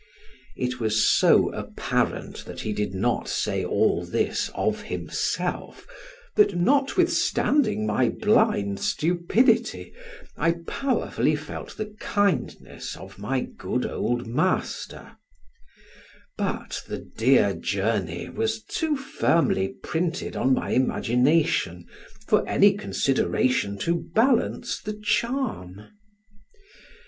[0.55, 5.85] It was so apparent that he did not say all this of himself,
[6.35, 9.93] that notwithstanding my blind stupidity,
[10.35, 15.17] I powerfully felt the kindness of my good old master,
[16.35, 21.85] but the dear journey was too firmly printed on my imagination
[22.27, 25.89] for any consideration to balance the charm.